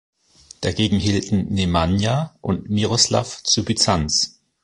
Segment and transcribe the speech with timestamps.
[0.61, 4.41] Dagegen hielten Nemanja und Miroslav zu Byzanz.